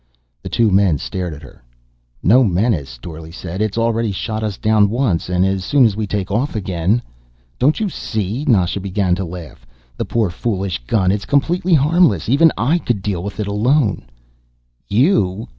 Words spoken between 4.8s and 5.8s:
once. And as